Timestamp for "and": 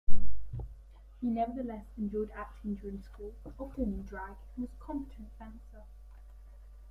4.55-4.63